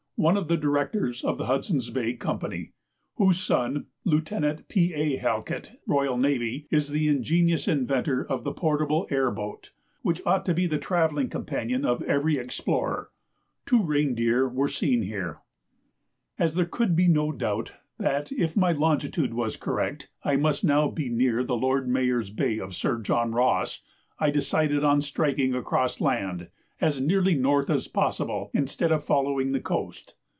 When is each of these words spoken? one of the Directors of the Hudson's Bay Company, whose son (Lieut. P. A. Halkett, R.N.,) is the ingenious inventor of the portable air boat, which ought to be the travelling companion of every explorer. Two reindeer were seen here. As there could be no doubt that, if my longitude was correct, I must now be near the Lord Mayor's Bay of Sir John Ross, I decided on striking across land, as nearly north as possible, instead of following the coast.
one 0.15 0.37
of 0.37 0.47
the 0.47 0.55
Directors 0.55 1.23
of 1.23 1.39
the 1.39 1.47
Hudson's 1.47 1.89
Bay 1.89 2.13
Company, 2.13 2.73
whose 3.15 3.41
son 3.41 3.87
(Lieut. 4.05 4.67
P. 4.67 4.93
A. 4.93 5.15
Halkett, 5.17 5.77
R.N.,) 5.89 6.25
is 6.69 6.89
the 6.91 7.07
ingenious 7.07 7.67
inventor 7.67 8.23
of 8.23 8.43
the 8.43 8.53
portable 8.53 9.07
air 9.09 9.31
boat, 9.31 9.71
which 10.03 10.21
ought 10.23 10.45
to 10.45 10.53
be 10.53 10.67
the 10.67 10.77
travelling 10.77 11.27
companion 11.27 11.83
of 11.83 12.03
every 12.03 12.37
explorer. 12.37 13.09
Two 13.65 13.81
reindeer 13.81 14.47
were 14.47 14.69
seen 14.69 15.01
here. 15.01 15.39
As 16.37 16.53
there 16.53 16.65
could 16.67 16.95
be 16.95 17.07
no 17.07 17.31
doubt 17.31 17.71
that, 17.97 18.31
if 18.31 18.55
my 18.55 18.71
longitude 18.73 19.33
was 19.33 19.57
correct, 19.57 20.11
I 20.23 20.35
must 20.35 20.63
now 20.63 20.87
be 20.91 21.09
near 21.09 21.43
the 21.43 21.57
Lord 21.57 21.89
Mayor's 21.89 22.29
Bay 22.29 22.59
of 22.59 22.75
Sir 22.75 22.99
John 22.99 23.31
Ross, 23.31 23.81
I 24.19 24.29
decided 24.29 24.83
on 24.83 25.01
striking 25.01 25.55
across 25.55 25.99
land, 25.99 26.49
as 26.79 26.99
nearly 26.99 27.35
north 27.35 27.69
as 27.69 27.87
possible, 27.87 28.49
instead 28.55 28.91
of 28.91 29.03
following 29.03 29.51
the 29.51 29.59
coast. 29.59 30.15